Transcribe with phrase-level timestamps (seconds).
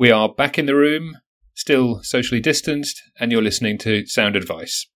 [0.00, 1.16] We are back in the room,
[1.54, 4.86] still socially distanced, and you're listening to Sound Advice.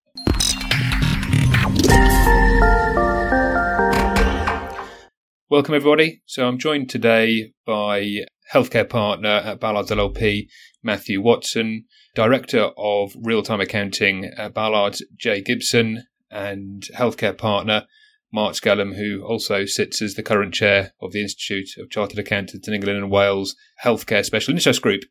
[5.51, 6.23] Welcome, everybody.
[6.25, 10.47] So, I'm joined today by healthcare partner at Ballard's LLP,
[10.85, 17.87] Matthew Watson, director of real time accounting at Ballard's, Jay Gibson, and healthcare partner,
[18.33, 22.67] Mark Scallum, who also sits as the current chair of the Institute of Chartered Accountants
[22.67, 25.03] in England and Wales Healthcare Special Interest Group.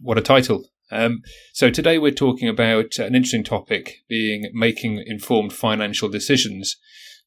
[0.00, 0.64] What a title!
[0.90, 6.76] Um, so today we're talking about an interesting topic being making informed financial decisions.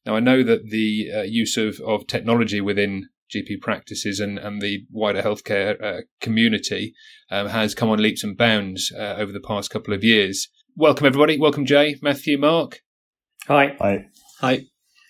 [0.06, 4.62] Now I know that the uh, use of, of technology within GP practices and, and
[4.62, 6.94] the wider healthcare uh, community
[7.30, 10.48] um, has come on leaps and bounds uh, over the past couple of years.
[10.76, 11.38] Welcome everybody.
[11.38, 12.80] Welcome Jay, Matthew, Mark.
[13.48, 13.76] Hi.
[13.80, 14.06] Hi.
[14.40, 14.62] Hi.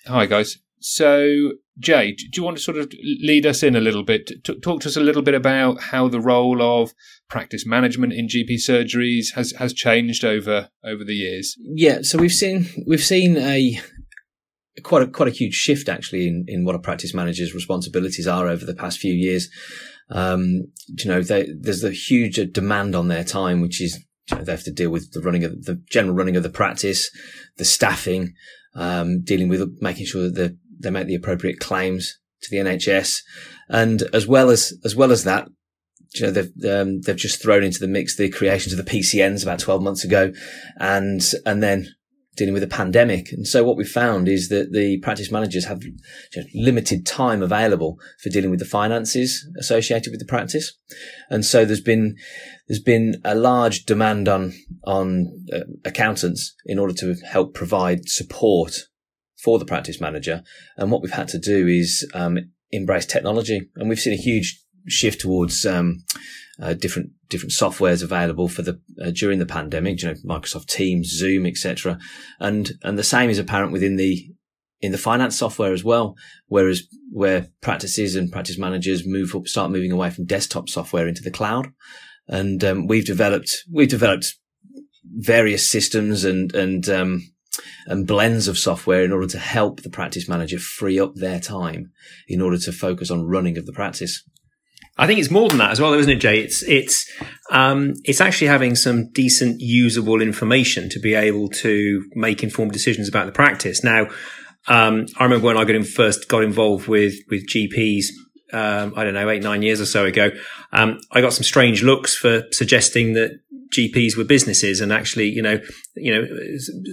[0.09, 0.57] Hi guys.
[0.81, 4.43] So Jay, do you want to sort of lead us in a little bit?
[4.43, 6.95] T- talk to us a little bit about how the role of
[7.29, 11.57] practice management in GP surgeries has, has changed over over the years.
[11.61, 13.79] Yeah, so we've seen we've seen a
[14.83, 18.49] quite a quite a huge shift actually in, in what a practice manager's responsibilities are
[18.49, 19.51] over the past few years.
[20.11, 24.45] Um, you know, they, there's a huge demand on their time, which is you know,
[24.45, 27.11] they have to deal with the running of the general running of the practice,
[27.59, 28.33] the staffing,
[28.79, 33.19] um, dealing with making sure that the, they make the appropriate claims to the NHS,
[33.69, 35.49] and as well as as well as that,
[36.15, 39.43] you know, they've um, they've just thrown into the mix the creations of the PCNs
[39.43, 40.33] about twelve months ago,
[40.79, 41.89] and and then
[42.39, 43.33] dealing with a pandemic.
[43.33, 45.83] And so what we found is that the practice managers have
[46.55, 50.79] limited time available for dealing with the finances associated with the practice.
[51.29, 52.17] And so there's been,
[52.67, 58.73] there's been a large demand on, on uh, accountants in order to help provide support
[59.43, 60.43] for the practice manager.
[60.77, 62.39] And what we've had to do is, um,
[62.71, 63.69] embrace technology.
[63.77, 66.05] And we've seen a huge shift towards, um,
[66.61, 71.09] uh, different different softwares available for the uh, during the pandemic, you know, Microsoft Teams,
[71.09, 71.99] Zoom, etc.
[72.41, 74.29] And and the same is apparent within the
[74.81, 76.15] in the finance software as well.
[76.47, 81.23] Whereas where practices and practice managers move up, start moving away from desktop software into
[81.23, 81.69] the cloud,
[82.27, 84.35] and um, we've developed we've developed
[85.05, 87.23] various systems and and um,
[87.87, 91.93] and blends of software in order to help the practice manager free up their time
[92.29, 94.25] in order to focus on running of the practice.
[94.99, 96.41] I think it's more than that as well, isn't it, Jay?
[96.41, 97.11] It's it's
[97.51, 103.09] um, it's actually having some decent usable information to be able to make informed decisions
[103.09, 103.85] about the practice.
[103.85, 104.09] Now,
[104.67, 108.07] um, I remember when I got in first got involved with with GPs.
[108.51, 110.31] Um, I don't know, eight nine years or so ago.
[110.73, 113.39] Um, I got some strange looks for suggesting that
[113.77, 115.61] GPs were businesses, and actually, you know,
[115.95, 116.27] you know,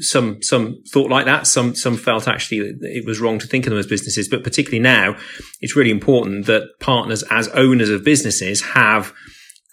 [0.01, 1.47] some some thought like that.
[1.47, 4.27] Some some felt actually it was wrong to think of them as businesses.
[4.27, 5.17] But particularly now,
[5.61, 9.13] it's really important that partners, as owners of businesses, have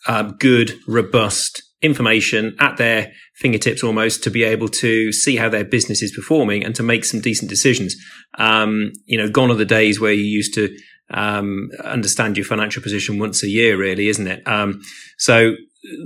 [0.06, 5.64] um, good, robust information at their fingertips almost to be able to see how their
[5.64, 7.96] business is performing and to make some decent decisions.
[8.38, 10.74] Um, you know, gone are the days where you used to
[11.12, 14.46] um, understand your financial position once a year, really, isn't it?
[14.46, 14.82] Um,
[15.18, 15.54] so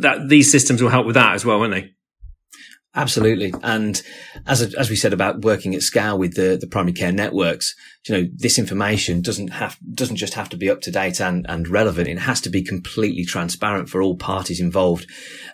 [0.00, 1.92] that these systems will help with that as well, won't they?
[2.96, 3.52] Absolutely.
[3.62, 4.00] And
[4.46, 7.74] as, as we said about working at scale with the, the primary care networks,
[8.08, 11.44] you know, this information doesn't have, doesn't just have to be up to date and,
[11.46, 12.08] and relevant.
[12.08, 15.06] It has to be completely transparent for all parties involved,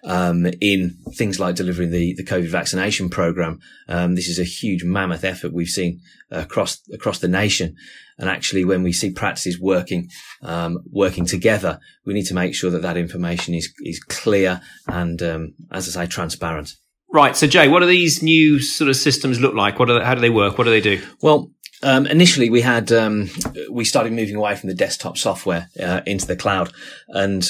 [0.05, 3.59] um, in things like delivering the, the COVID vaccination program.
[3.89, 6.01] Um, this is a huge mammoth effort we've seen
[6.31, 7.75] across, across the nation.
[8.19, 10.11] And actually, when we see practices working,
[10.43, 15.21] um, working together, we need to make sure that that information is, is clear and,
[15.25, 16.75] um, as I say, transparent.
[17.13, 17.37] Right.
[17.37, 19.79] So, Jay, what do these new sort of systems look like?
[19.79, 20.57] What they, how do they work?
[20.57, 21.03] What do they do?
[21.21, 21.51] Well,
[21.83, 23.29] um, initially we had um,
[23.71, 26.73] we started moving away from the desktop software uh, into the cloud,
[27.09, 27.47] and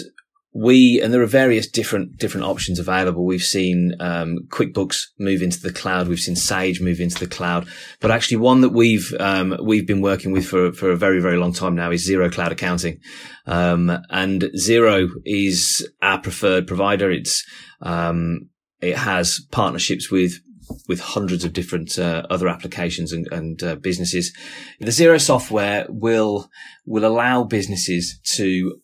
[0.52, 3.24] we and there are various different different options available.
[3.24, 6.08] We've seen um, QuickBooks move into the cloud.
[6.08, 7.68] We've seen Sage move into the cloud.
[8.00, 11.36] But actually, one that we've um, we've been working with for for a very very
[11.36, 12.98] long time now is Xero Cloud Accounting,
[13.46, 17.12] um, and Xero is our preferred provider.
[17.12, 17.44] It's
[17.80, 18.48] um,
[18.82, 20.40] it has partnerships with
[20.88, 24.32] with hundreds of different uh, other applications and, and uh, businesses.
[24.80, 26.50] The Xero software will
[26.86, 28.78] will allow businesses to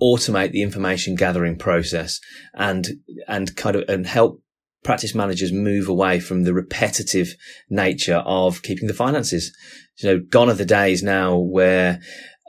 [0.00, 2.20] automate the information gathering process
[2.54, 2.86] and
[3.28, 4.42] and kind of and help
[4.82, 7.34] practice managers move away from the repetitive
[7.70, 9.56] nature of keeping the finances.
[9.98, 12.00] You know, gone are the days now where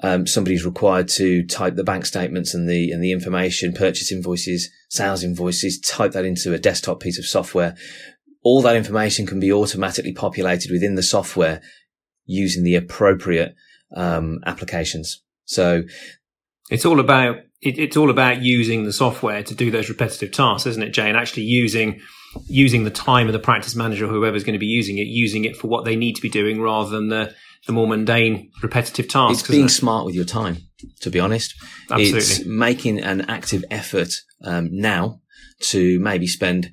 [0.04, 4.70] um, somebody's required to type the bank statements and the and the information, purchase invoices,
[4.90, 7.76] sales invoices, type that into a desktop piece of software.
[8.44, 11.62] All that information can be automatically populated within the software
[12.26, 13.56] using the appropriate
[13.96, 15.24] um, applications.
[15.46, 15.84] So
[16.70, 20.68] it's all about it, it's all about using the software to do those repetitive tasks,
[20.68, 21.08] isn't it, Jay?
[21.08, 22.02] And actually using
[22.48, 25.56] using the time of the practice manager, whoever's going to be using it, using it
[25.56, 27.34] for what they need to be doing rather than the
[27.68, 29.42] the more mundane, repetitive tasks.
[29.42, 29.70] It's being it?
[29.70, 30.58] smart with your time,
[31.02, 31.54] to be honest.
[31.90, 32.18] Absolutely.
[32.18, 34.14] It's making an active effort
[34.44, 35.22] um, now
[35.62, 36.72] to maybe spend,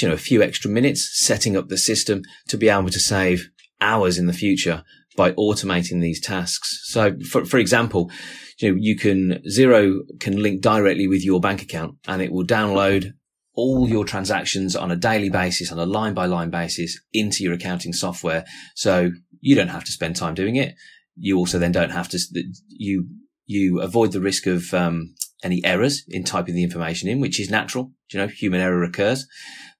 [0.00, 3.48] you know, a few extra minutes setting up the system to be able to save
[3.80, 4.84] hours in the future
[5.16, 6.80] by automating these tasks.
[6.84, 8.10] So, for, for example,
[8.58, 12.44] you know, you can Xero can link directly with your bank account and it will
[12.44, 13.12] download
[13.54, 17.54] all your transactions on a daily basis, on a line by line basis into your
[17.54, 18.44] accounting software.
[18.74, 19.10] So
[19.40, 20.74] you don't have to spend time doing it.
[21.16, 22.18] You also then don't have to,
[22.68, 23.08] you,
[23.46, 27.50] you avoid the risk of, um, any errors in typing the information in, which is
[27.50, 27.92] natural.
[28.12, 29.26] You know, human error occurs,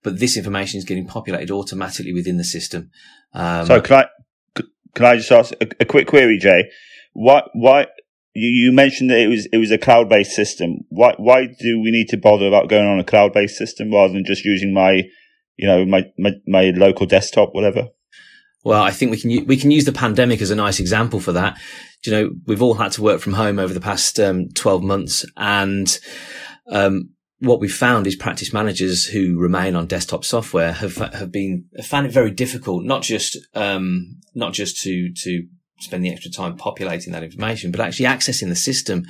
[0.02, 2.90] but this information is getting populated automatically within the system.
[3.32, 4.62] Um, so can I,
[4.94, 6.70] can I just ask a, a quick query, Jay?
[7.12, 7.86] Why, why,
[8.34, 10.80] you, mentioned that it was it was a cloud based system.
[10.90, 14.12] Why why do we need to bother about going on a cloud based system rather
[14.12, 15.04] than just using my
[15.56, 17.88] you know my, my, my local desktop, whatever?
[18.66, 21.30] Well, I think we can we can use the pandemic as a nice example for
[21.30, 21.56] that.
[22.04, 25.24] You know, we've all had to work from home over the past um, twelve months,
[25.36, 25.96] and
[26.72, 31.66] um, what we've found is practice managers who remain on desktop software have have been
[31.76, 35.46] have found it very difficult, not just um, not just to to
[35.78, 39.04] spend the extra time populating that information, but actually accessing the system.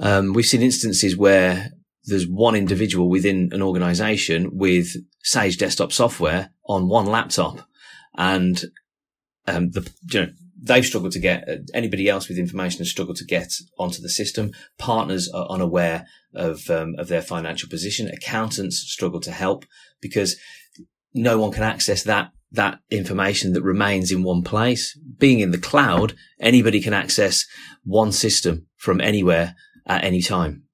[0.00, 1.70] Um, we've seen instances where
[2.04, 4.88] there's one individual within an organization with
[5.22, 7.66] Sage desktop software on one laptop
[8.18, 8.62] and
[9.46, 13.24] um, the, you know, they've struggled to get anybody else with information has struggled to
[13.24, 14.52] get onto the system.
[14.78, 18.08] Partners are unaware of um, of their financial position.
[18.08, 19.64] Accountants struggle to help
[20.00, 20.36] because
[21.14, 24.98] no one can access that that information that remains in one place.
[25.18, 27.46] Being in the cloud, anybody can access
[27.82, 29.56] one system from anywhere
[29.86, 30.64] at any time.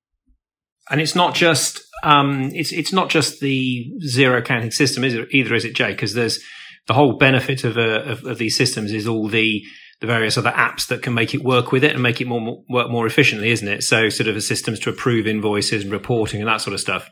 [0.90, 5.28] And it's not just um, it's it's not just the Xero accounting system, is it?
[5.30, 5.92] Either is it, Jay?
[5.92, 6.40] Because there's
[6.88, 9.62] the whole benefit of, uh, of, of these systems is all the
[10.00, 12.40] the various other apps that can make it work with it and make it more,
[12.40, 13.82] more work more efficiently, isn't it?
[13.82, 17.10] So sort of systems to approve invoices and reporting and that sort of stuff.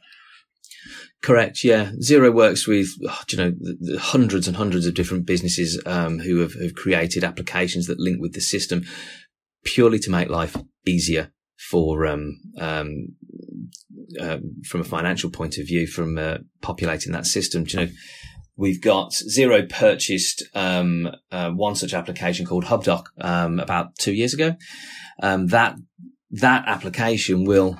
[1.22, 1.64] Correct.
[1.64, 6.38] Yeah, Xero works with oh, you know hundreds and hundreds of different businesses um, who
[6.38, 8.84] have, have created applications that link with the system
[9.64, 10.56] purely to make life
[10.86, 11.32] easier
[11.68, 13.08] for um, um,
[14.20, 17.64] uh, from a financial point of view, from uh, populating that system.
[17.64, 17.92] Do you know,
[18.56, 24.34] we've got Xero purchased um, uh, one such application called HubDoc um, about two years
[24.34, 24.56] ago.
[25.22, 25.76] Um, that
[26.30, 27.78] that application will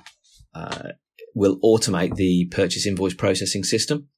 [0.54, 0.90] uh,
[1.34, 4.08] will automate the purchase invoice processing system.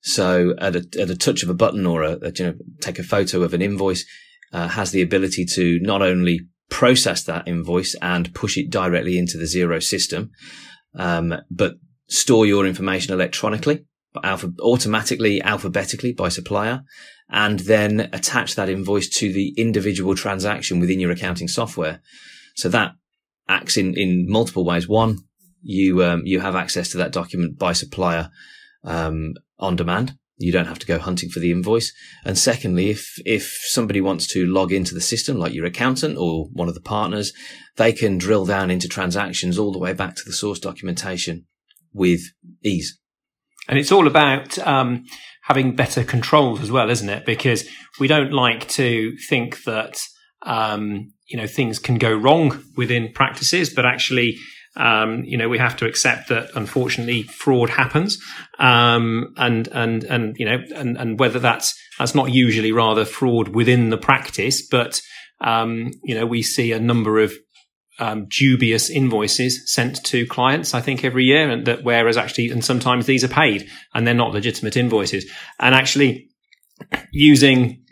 [0.00, 2.98] So at a, at a touch of a button or a, a you know, take
[2.98, 4.04] a photo of an invoice,
[4.52, 6.40] uh, has the ability to not only
[6.70, 10.30] process that invoice and push it directly into the Xero system,
[10.94, 11.74] um, but
[12.08, 13.84] store your information electronically,
[14.22, 16.82] alpha, automatically, alphabetically by supplier,
[17.30, 22.00] and then attach that invoice to the individual transaction within your accounting software.
[22.56, 22.92] So that
[23.48, 24.88] acts in, in multiple ways.
[24.88, 25.18] One,
[25.62, 28.30] you um, you have access to that document by supplier
[28.84, 30.16] um, on demand.
[30.40, 31.92] You don't have to go hunting for the invoice.
[32.24, 36.46] And secondly, if if somebody wants to log into the system, like your accountant or
[36.52, 37.32] one of the partners,
[37.76, 41.46] they can drill down into transactions all the way back to the source documentation
[41.92, 42.20] with
[42.62, 42.98] ease.
[43.68, 45.04] And it's all about um,
[45.42, 47.26] having better controls as well, isn't it?
[47.26, 47.68] Because
[48.00, 49.98] we don't like to think that
[50.42, 54.38] um, you know things can go wrong within practices, but actually
[54.78, 58.18] um, you know, we have to accept that unfortunately fraud happens.
[58.58, 63.48] Um, and, and, and, you know, and, and whether that's, that's not usually rather fraud
[63.48, 65.00] within the practice, but,
[65.40, 67.32] um, you know, we see a number of,
[67.98, 72.64] um, dubious invoices sent to clients, I think every year and that whereas actually, and
[72.64, 76.28] sometimes these are paid and they're not legitimate invoices and actually
[77.12, 77.84] using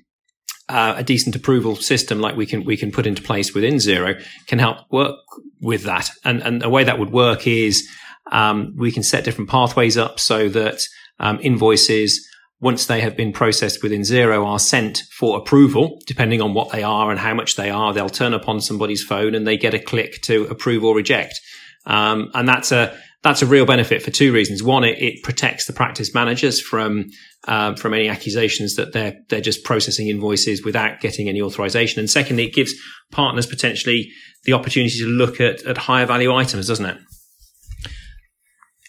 [0.68, 4.22] uh, a decent approval system like we can we can put into place within Xero
[4.46, 5.16] can help work
[5.60, 6.10] with that.
[6.24, 7.88] And and a way that would work is
[8.32, 10.82] um, we can set different pathways up so that
[11.20, 12.28] um, invoices
[12.60, 16.82] once they have been processed within Xero, are sent for approval depending on what they
[16.82, 19.74] are and how much they are they'll turn up on somebody's phone and they get
[19.74, 21.38] a click to approve or reject
[21.86, 24.62] um, and that's a that's a real benefit for two reasons.
[24.62, 27.06] One, it, it protects the practice managers from
[27.48, 31.98] um, from any accusations that they're they're just processing invoices without getting any authorization.
[32.00, 32.74] And secondly, it gives
[33.10, 34.10] partners potentially
[34.44, 36.98] the opportunity to look at at higher value items, doesn't it?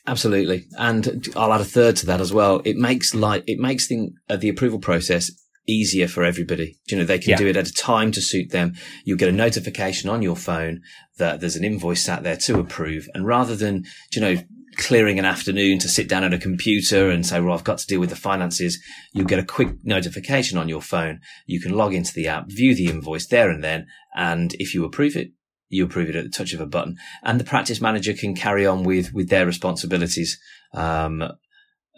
[0.08, 2.62] Absolutely, and I'll add a third to that as well.
[2.64, 5.30] It makes like it makes the uh, the approval process
[5.68, 6.78] easier for everybody.
[6.88, 7.38] You know, they can Yeah.
[7.38, 8.76] do it at a time to suit them.
[9.04, 10.80] You'll get a notification on your phone
[11.18, 13.10] that there's an invoice sat there to approve.
[13.14, 13.84] And rather than,
[14.14, 14.38] you know,
[14.78, 17.88] clearing an afternoon to sit down at a computer and say, well, I've got to
[17.88, 21.20] deal with the finances, you'll get a quick notification on your phone.
[21.48, 23.88] You can log into the app, view the invoice there and then.
[24.16, 25.32] And if you approve it,
[25.70, 28.66] you approve it at the touch of a button and the practice manager can carry
[28.66, 30.40] on with, with their responsibilities.
[30.74, 31.24] Um,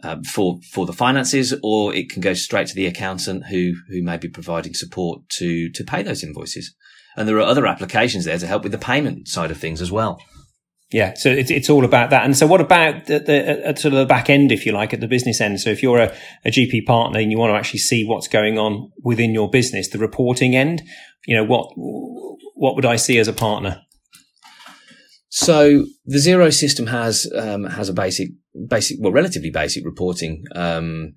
[0.01, 4.01] uh, for for the finances, or it can go straight to the accountant who who
[4.01, 6.73] may be providing support to to pay those invoices.
[7.17, 9.91] And there are other applications there to help with the payment side of things as
[9.91, 10.21] well.
[10.91, 12.23] Yeah, so it's it's all about that.
[12.23, 14.99] And so, what about the, the sort of the back end, if you like, at
[14.99, 15.59] the business end?
[15.61, 18.57] So, if you're a, a GP partner and you want to actually see what's going
[18.57, 20.81] on within your business, the reporting end,
[21.27, 21.71] you know, what
[22.59, 23.81] what would I see as a partner?
[25.29, 28.29] So the Xero system has um, has a basic
[28.67, 31.13] basic well relatively basic reporting um,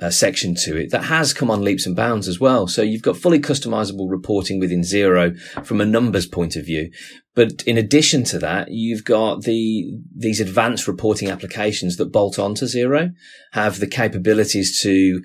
[0.00, 2.68] uh, section to it that has come on leaps and bounds as well.
[2.68, 6.90] So you've got fully customizable reporting within Xero from a numbers point of view.
[7.34, 12.66] But in addition to that, you've got the these advanced reporting applications that bolt onto
[12.66, 13.12] Xero
[13.52, 15.22] have the capabilities to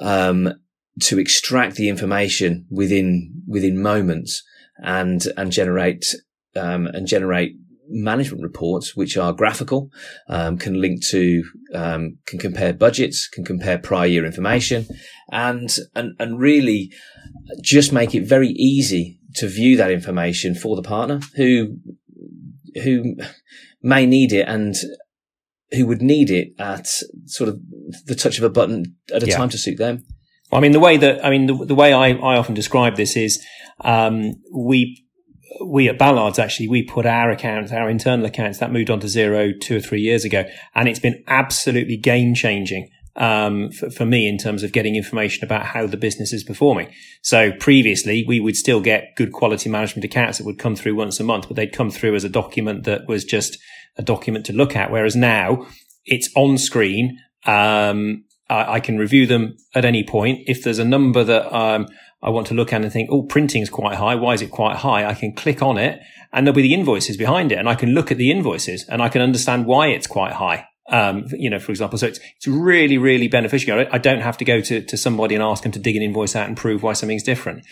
[0.00, 0.54] um,
[1.00, 4.42] to extract the information within within moments
[4.82, 6.04] and and generate
[6.56, 7.52] um, and generate
[7.88, 9.90] management reports, which are graphical,
[10.28, 11.42] um, can link to,
[11.74, 14.86] um, can compare budgets, can compare prior year information,
[15.30, 16.90] and and and really
[17.62, 21.76] just make it very easy to view that information for the partner who
[22.82, 23.16] who
[23.82, 24.74] may need it and
[25.72, 26.86] who would need it at
[27.26, 27.58] sort of
[28.06, 29.36] the touch of a button at a Yeah.
[29.36, 30.04] time to suit them.
[30.52, 33.16] I mean, the way that I mean, the, the way I, I often describe this
[33.16, 33.44] is
[33.80, 35.04] um, we
[35.64, 39.06] we at Ballard's actually we put our accounts, our internal accounts, that moved on to
[39.06, 40.44] Xero two or three years ago,
[40.74, 45.44] and it's been absolutely game changing um, for, for me in terms of getting information
[45.44, 46.92] about how the business is performing.
[47.22, 51.20] So previously, we would still get good quality management accounts that would come through once
[51.20, 53.58] a month, but they'd come through as a document that was just
[53.96, 54.90] a document to look at.
[54.90, 55.66] Whereas now
[56.04, 57.18] it's on screen.
[57.44, 60.40] Um, I, I can review them at any point.
[60.46, 61.86] If there's a number that um,
[62.22, 64.14] I want to look at and think, oh, printing's quite high.
[64.14, 65.06] Why is it quite high?
[65.06, 66.00] I can click on it
[66.32, 69.02] and there'll be the invoices behind it and I can look at the invoices and
[69.02, 70.68] I can understand why it's quite high.
[70.88, 73.86] Um, you know, for example, so it's, it's really, really beneficial.
[73.90, 76.36] I don't have to go to, to somebody and ask them to dig an invoice
[76.36, 77.64] out and prove why something's different.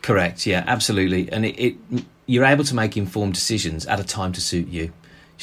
[0.00, 0.46] Correct.
[0.46, 1.30] Yeah, absolutely.
[1.30, 4.92] And it, it you're able to make informed decisions at a time to suit you.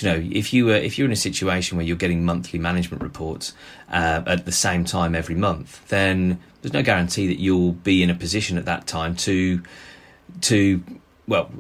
[0.01, 3.03] You know, if you were if you're in a situation where you're getting monthly management
[3.03, 3.53] reports
[3.89, 8.09] uh, at the same time every month, then there's no guarantee that you'll be in
[8.09, 9.61] a position at that time to
[10.41, 10.83] to
[11.29, 11.51] well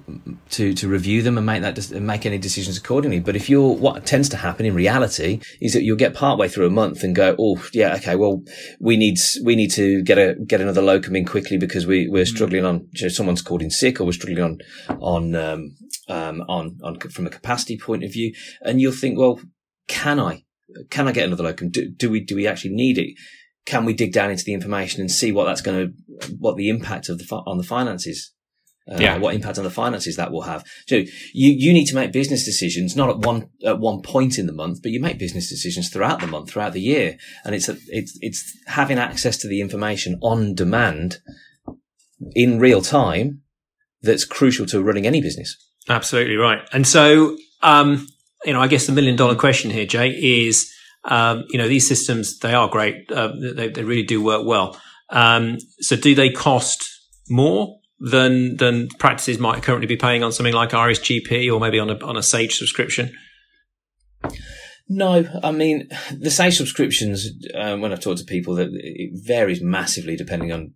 [0.49, 3.19] to to review them and make that and make any decisions accordingly.
[3.19, 6.65] But if you're what tends to happen in reality is that you'll get partway through
[6.65, 8.41] a month and go, oh yeah, okay, well
[8.79, 12.25] we need we need to get a get another locum in quickly because we we're
[12.25, 14.57] struggling on you know, someone's called in sick or we're struggling on
[14.99, 15.75] on um,
[16.09, 19.39] um, on on from a capacity point of view, and you'll think, well,
[19.87, 20.43] can I
[20.89, 21.69] can I get another locum?
[21.69, 23.15] Do, do we do we actually need it?
[23.65, 26.69] Can we dig down into the information and see what that's going to what the
[26.69, 28.33] impact of the on the finances
[28.91, 29.17] uh, Yeah.
[29.17, 30.63] what impact on the finances that will have.
[30.87, 30.95] So
[31.33, 34.53] you you need to make business decisions not at one at one point in the
[34.53, 37.77] month, but you make business decisions throughout the month, throughout the year, and it's a,
[37.87, 41.17] it's it's having access to the information on demand
[42.35, 43.41] in real time
[44.01, 45.55] that's crucial to running any business.
[45.87, 46.59] Absolutely right.
[46.71, 48.07] And so, um,
[48.45, 50.71] you know, I guess the million dollar question here, Jay, is,
[51.05, 53.11] um, you know, these systems, they are great.
[53.11, 54.79] Uh, they, they really do work well.
[55.09, 56.87] Um, so do they cost
[57.29, 61.79] more than, than practices might currently be paying on something like Iris GP or maybe
[61.79, 63.11] on a, on a Sage subscription?
[64.91, 67.29] No, I mean the Sage subscriptions.
[67.53, 70.73] Um, when I've talked to people, that it varies massively depending on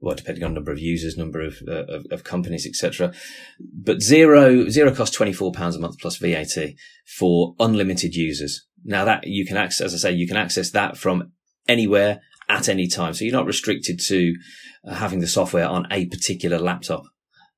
[0.00, 3.12] well, depending on number of users, number of uh, of, of companies, etc.
[3.60, 6.74] But Xero Xero costs twenty four pounds a month plus VAT
[7.06, 8.66] for unlimited users.
[8.84, 11.32] Now that you can access, as I say, you can access that from
[11.68, 13.14] anywhere at any time.
[13.14, 14.34] So you're not restricted to
[14.86, 17.04] uh, having the software on a particular laptop,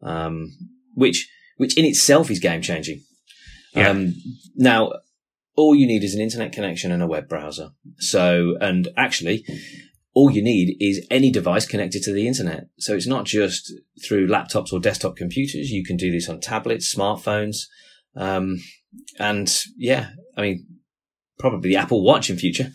[0.02, 0.52] um,
[0.94, 3.02] which which in itself is game changing.
[3.74, 3.90] Yeah.
[3.90, 4.14] Um,
[4.56, 4.92] now
[5.56, 7.70] all you need is an internet connection and a web browser.
[7.98, 9.44] So, and actually,
[10.14, 12.66] all you need is any device connected to the internet.
[12.78, 13.72] So it's not just
[14.04, 15.70] through laptops or desktop computers.
[15.70, 17.66] You can do this on tablets, smartphones.
[18.16, 18.58] Um,
[19.18, 20.66] and yeah, I mean,
[21.38, 22.70] probably the Apple Watch in future.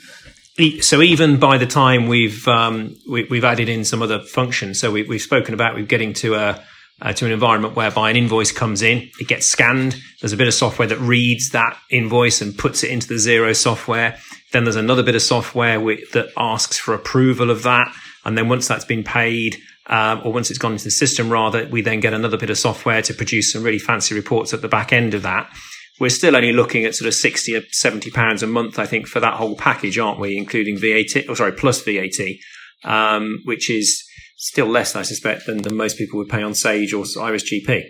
[0.82, 4.92] So even by the time we've um, we, we've added in some other functions, so
[4.92, 6.64] we, we've spoken about we're getting to a
[7.02, 9.96] uh, to an environment whereby an invoice comes in, it gets scanned.
[10.20, 13.56] There's a bit of software that reads that invoice and puts it into the Xero
[13.56, 14.18] software.
[14.52, 17.94] Then there's another bit of software that asks for approval of that.
[18.26, 21.68] And then once that's been paid, um, or once it's gone into the system, rather,
[21.68, 24.68] we then get another bit of software to produce some really fancy reports at the
[24.68, 25.50] back end of that.
[26.00, 29.08] We're still only looking at sort of 60 or 70 pounds a month, I think,
[29.08, 30.38] for that whole package, aren't we?
[30.38, 32.38] Including VAT, or sorry, plus VAT,
[32.84, 34.04] um, which is
[34.38, 37.84] still less, I suspect, than, than most people would pay on Sage or Iris GP.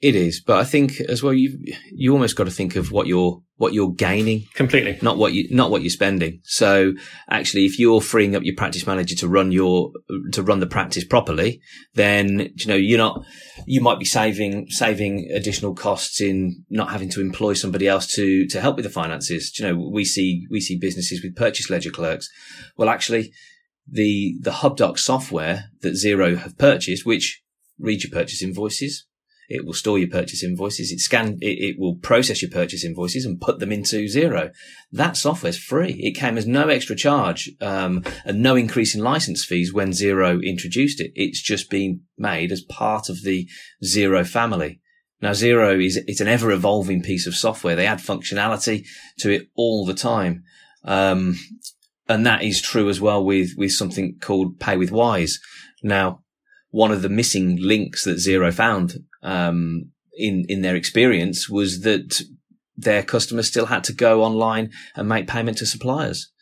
[0.00, 1.58] It is, but I think as well you
[1.90, 5.46] you almost got to think of what you're what you're gaining completely, not what you
[5.50, 6.40] not what you're spending.
[6.42, 6.92] So
[7.30, 9.92] actually, if you're freeing up your practice manager to run your
[10.32, 11.60] to run the practice properly,
[11.94, 13.24] then you know you're not
[13.66, 18.46] you might be saving saving additional costs in not having to employ somebody else to
[18.48, 19.58] to help with the finances.
[19.58, 22.28] You know, we see we see businesses with purchase ledger clerks.
[22.76, 23.32] Well, actually,
[23.88, 27.42] the the HubDoc software that Xero have purchased, which
[27.78, 29.06] reads your purchase invoices
[29.48, 30.90] it will store your purchase invoices.
[30.90, 34.52] It scan, it, it, will process your purchase invoices and put them into Xero.
[34.92, 35.92] That software is free.
[35.98, 40.42] It came as no extra charge, um, and no increase in license fees when Xero
[40.44, 41.12] introduced it.
[41.14, 43.48] It's just been made as part of the
[43.84, 44.80] Xero family.
[45.20, 47.76] Now, Xero is, it's an ever evolving piece of software.
[47.76, 48.84] They add functionality
[49.20, 50.44] to it all the time.
[50.84, 51.38] Um,
[52.08, 55.40] and that is true as well with, with something called Pay with Wise.
[55.82, 56.23] Now,
[56.74, 62.20] one of the missing links that Xero found um, in in their experience was that
[62.76, 66.32] their customers still had to go online and make payment to suppliers.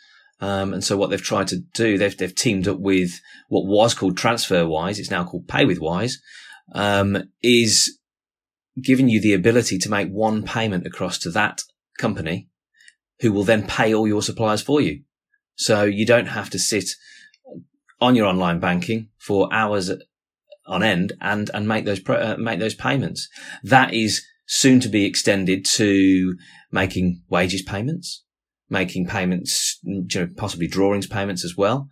[0.41, 3.11] Um, and so what they've tried to do, they've they've teamed up with
[3.51, 6.15] what was called TransferWise, it's now called PayWithWise,
[6.75, 7.99] um, is
[8.83, 11.61] giving you the ability to make one payment across to that
[11.99, 12.49] company,
[13.21, 15.03] who will then pay all your suppliers for you.
[15.57, 16.89] So you don't have to sit
[18.01, 19.91] on your online banking for hours
[20.67, 23.29] on end and and make those uh, make those payments.
[23.63, 26.37] That is soon to be extended to
[26.71, 28.25] making wages payments,
[28.69, 31.89] making payments, you know, possibly drawings payments as well.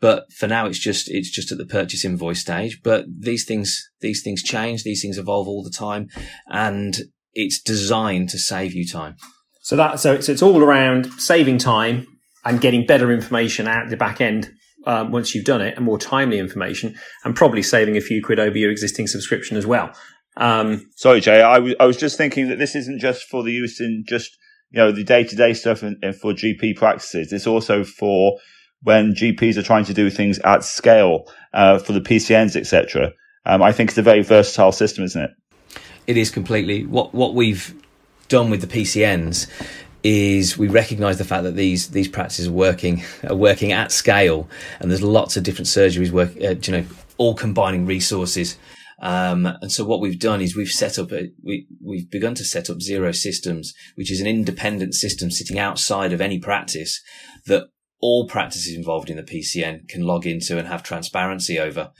[0.00, 2.80] But for now, it's just it's just at the purchase invoice stage.
[2.82, 6.08] But these things these things change, these things evolve all the time,
[6.48, 6.96] and
[7.32, 9.16] it's designed to save you time.
[9.62, 12.06] So that so it's, it's all around saving time
[12.44, 14.52] and getting better information out the back end
[14.86, 16.94] um, once you've done it and more timely information
[17.24, 19.92] and probably saving a few quid over your existing subscription as well.
[20.36, 23.52] Um, Sorry, Jay, I, w- I was just thinking that this isn't just for the
[23.52, 24.36] use in just,
[24.70, 27.32] you know, the day to day stuff and, and, for GP practices.
[27.32, 28.38] It's also for
[28.82, 33.12] when GPs are trying to do things at scale, uh, for the PCNs, etc.
[33.46, 35.30] Um, I think it's a very versatile system, isn't it?
[36.06, 36.84] It is completely.
[36.84, 37.74] What, what we've
[38.28, 39.48] done with the PCNs
[40.04, 44.48] is we recognise the fact that these these practices are working are working at scale,
[44.78, 46.84] and there's lots of different surgeries work, uh, you know,
[47.16, 48.56] all combining resources.
[49.00, 52.44] Um, and so what we've done is we've set up a, we we've begun to
[52.44, 57.02] set up Xero Systems, which is an independent system sitting outside of any practice
[57.46, 57.68] that
[58.00, 61.90] all practices involved in the PCN can log into and have transparency over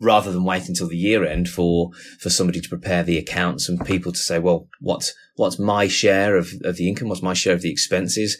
[0.00, 3.86] rather than wait until the year end for for somebody to prepare the accounts and
[3.86, 7.08] people to say, well, what's what's my share of, of the income?
[7.08, 8.38] What's my share of the expenses?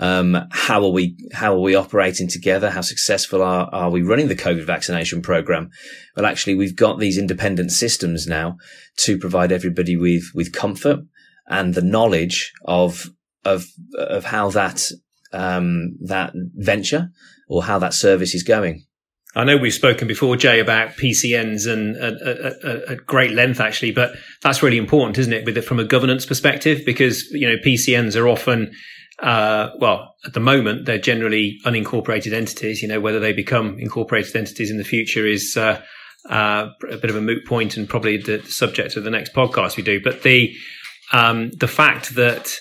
[0.00, 2.70] Um, how are we how are we operating together?
[2.70, 5.70] How successful are are we running the COVID vaccination program?
[6.16, 8.56] Well, actually, we've got these independent systems now
[8.98, 11.00] to provide everybody with with comfort
[11.46, 13.10] and the knowledge of
[13.44, 13.66] of
[13.98, 14.90] of how that
[15.32, 17.10] um, that venture
[17.48, 18.84] or how that service is going.
[19.36, 24.62] I know we've spoken before, Jay, about PCNs and at great length, actually, but that's
[24.62, 26.82] really important, isn't it, with it from a governance perspective?
[26.86, 28.72] Because you know PCNs are often,
[29.22, 32.80] uh, well, at the moment they're generally unincorporated entities.
[32.80, 35.82] You know whether they become incorporated entities in the future is uh,
[36.30, 39.76] uh, a bit of a moot point and probably the subject of the next podcast
[39.76, 40.00] we do.
[40.02, 40.56] But the
[41.12, 42.58] um, the fact that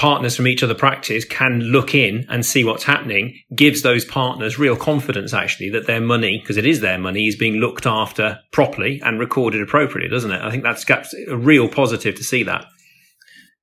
[0.00, 4.58] partners from each other practice can look in and see what's happening gives those partners
[4.58, 8.38] real confidence actually that their money because it is their money is being looked after
[8.50, 12.64] properly and recorded appropriately doesn't it i think that's a real positive to see that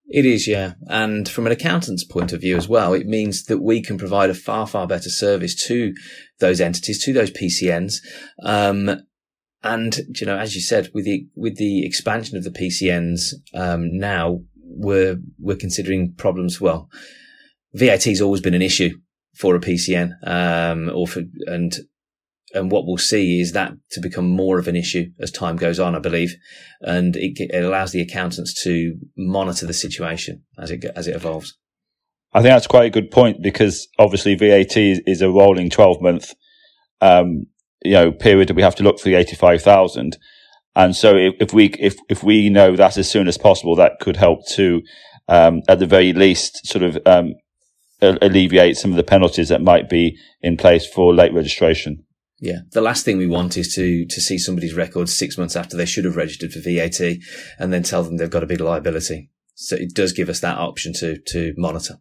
[0.10, 0.76] it is, yeah.
[0.88, 4.30] And from an accountant's point of view as well, it means that we can provide
[4.30, 5.93] a far, far better service to
[6.39, 7.95] those entities, to those PCNs.
[8.41, 9.02] Um,
[9.63, 13.97] and, you know, as you said, with the, with the expansion of the PCNs, um,
[13.97, 14.43] now
[14.78, 16.62] we're we're considering problems.
[16.62, 16.90] Well,
[17.74, 18.92] VAT has always been an issue
[19.36, 21.76] for a PCN, um, or for and
[22.54, 25.80] and what we'll see is that to become more of an issue as time goes
[25.80, 26.36] on, I believe,
[26.82, 31.58] and it, it allows the accountants to monitor the situation as it as it evolves.
[32.34, 36.34] I think that's quite a good point because obviously VAT is, a rolling twelve month,
[37.02, 37.46] um,
[37.84, 40.18] you know, period that we have to look for the eighty five thousand.
[40.78, 44.00] And so if, if, we, if, if we know that as soon as possible, that
[44.00, 44.84] could help to,
[45.28, 47.34] um, at the very least, sort of, um,
[48.00, 52.06] alleviate some of the penalties that might be in place for late registration.
[52.40, 55.76] Yeah, the last thing we want is to to see somebody's record six months after
[55.76, 57.02] they should have registered for VAT,
[57.58, 59.32] and then tell them they've got a big liability.
[59.56, 61.96] So it does give us that option to to monitor.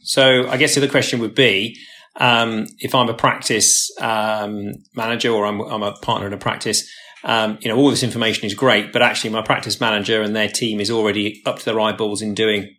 [0.00, 1.76] So I guess the other question would be,
[2.16, 6.88] um, if I'm a practice um, manager or I'm, I'm, a partner in a practice,
[7.24, 10.48] um, you know, all this information is great, but actually my practice manager and their
[10.48, 12.74] team is already up to their eyeballs in doing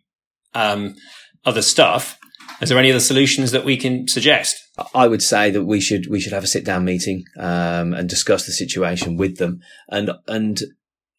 [0.54, 0.94] um,
[1.44, 2.18] other stuff.
[2.60, 4.56] Is there any other solutions that we can suggest?
[4.94, 8.08] I would say that we should we should have a sit down meeting um, and
[8.08, 10.60] discuss the situation with them and and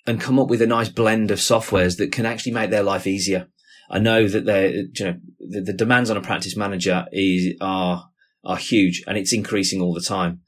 [0.07, 3.05] and come up with a nice blend of softwares that can actually make their life
[3.05, 3.47] easier.
[3.89, 8.09] I know that they you know the, the, demands on a practice manager is are
[8.43, 10.41] are huge and it's increasing all the time.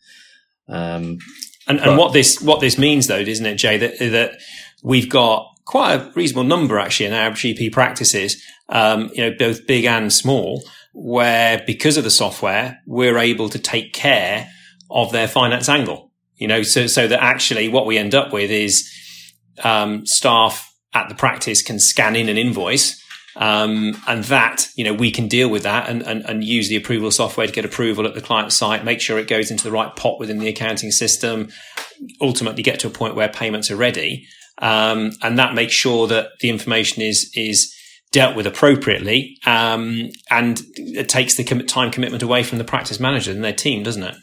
[0.67, 1.17] Um,
[1.67, 3.77] and, and what this what this means though, isn't it, Jay?
[3.77, 4.39] That that
[4.83, 9.65] we've got quite a reasonable number actually in our GP practices, um, you know, both
[9.65, 14.49] big and small, where because of the software, we're able to take care
[14.91, 16.11] of their finance angle.
[16.35, 18.91] You know, so so that actually what we end up with is
[19.63, 23.02] um, staff at the practice can scan in an invoice.
[23.35, 26.75] Um, and that, you know, we can deal with that and, and, and use the
[26.75, 29.71] approval software to get approval at the client site, make sure it goes into the
[29.71, 31.49] right pot within the accounting system,
[32.21, 34.27] ultimately get to a point where payments are ready.
[34.59, 37.73] Um, and that makes sure that the information is, is
[38.11, 39.37] dealt with appropriately.
[39.45, 43.83] Um, and it takes the time commitment away from the practice manager and their team,
[43.83, 44.15] doesn't it?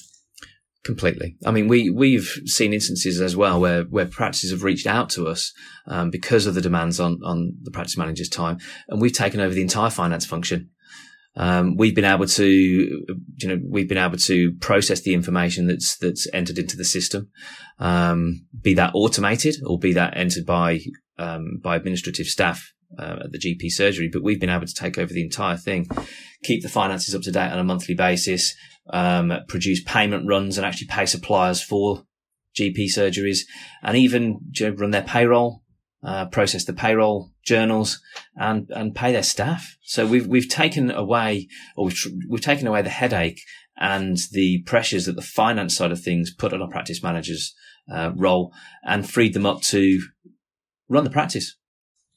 [0.91, 1.37] Completely.
[1.47, 5.29] I mean, we we've seen instances as well where where practices have reached out to
[5.29, 5.53] us
[5.87, 9.55] um, because of the demands on on the practice manager's time, and we've taken over
[9.55, 10.71] the entire finance function.
[11.37, 15.97] Um, we've been able to, you know, we've been able to process the information that's
[15.97, 17.29] that's entered into the system,
[17.79, 20.81] um, be that automated or be that entered by
[21.21, 24.11] um, by administrative staff uh, at the GP surgery.
[24.13, 25.87] But we've been able to take over the entire thing,
[26.43, 28.57] keep the finances up to date on a monthly basis,
[28.93, 32.05] um, produce payment runs and actually pay suppliers for
[32.59, 33.41] GP surgeries
[33.83, 35.63] and even you know, run their payroll,
[36.03, 38.01] uh, process the payroll journals
[38.37, 39.77] and, and pay their staff.
[39.83, 43.41] So we've, we've taken away or we've, we've taken away the headache
[43.77, 47.55] and the pressures that the finance side of things put on a practice manager's
[47.91, 48.53] uh, role
[48.85, 50.01] and freed them up to
[50.89, 51.57] run the practice.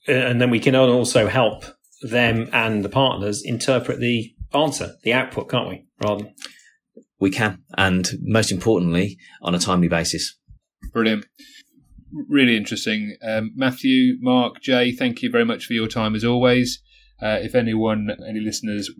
[0.07, 1.63] And then we can also help
[2.01, 5.85] them and the partners interpret the answer, the output, can't we?
[6.01, 6.29] Rather
[7.23, 10.37] we can, and most importantly, on a timely basis.
[10.91, 11.25] Brilliant.
[12.11, 13.15] Really interesting.
[13.25, 16.81] Um, Matthew, Mark, Jay, thank you very much for your time as always.
[17.21, 18.91] Uh, if anyone, any listeners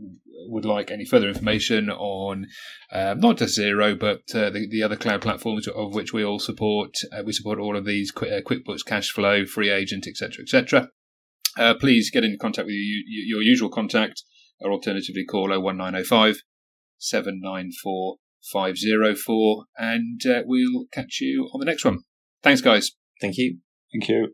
[0.48, 2.48] would like any further information on
[2.94, 6.40] um, not just Xero, but uh, the, the, other cloud platforms of which we all
[6.40, 10.88] support, uh, we support all of these Qu- uh, QuickBooks, Cashflow, FreeAgent, etc., etc.
[11.58, 14.24] Uh, please get in contact with you, your usual contact,
[14.62, 16.38] or alternatively call 01905
[17.04, 18.18] 794
[18.52, 22.00] 504, and uh, we'll catch you on the next one.
[22.42, 22.92] Thanks, guys.
[23.22, 23.60] Thank you.
[23.94, 24.34] Thank you.